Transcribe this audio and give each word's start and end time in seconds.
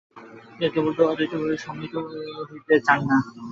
কেবল 0.65 0.87
অদ্বৈতবাদীই 1.03 1.63
সম্মোহিত 1.63 1.93
হইতে 2.49 2.73
চান 2.87 2.99
না। 3.09 3.17